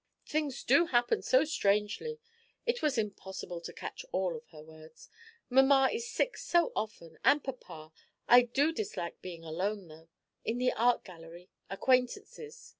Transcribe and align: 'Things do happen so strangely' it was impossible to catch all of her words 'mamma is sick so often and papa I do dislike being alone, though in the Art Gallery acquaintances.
'Things 0.25 0.63
do 0.63 0.87
happen 0.87 1.21
so 1.21 1.43
strangely' 1.45 2.19
it 2.65 2.81
was 2.81 2.97
impossible 2.97 3.61
to 3.61 3.71
catch 3.71 4.03
all 4.11 4.35
of 4.35 4.47
her 4.47 4.63
words 4.63 5.09
'mamma 5.47 5.91
is 5.93 6.09
sick 6.09 6.35
so 6.37 6.71
often 6.75 7.19
and 7.23 7.43
papa 7.43 7.91
I 8.27 8.41
do 8.41 8.73
dislike 8.73 9.21
being 9.21 9.43
alone, 9.45 9.87
though 9.89 10.09
in 10.43 10.57
the 10.57 10.73
Art 10.73 11.03
Gallery 11.03 11.51
acquaintances. 11.69 12.69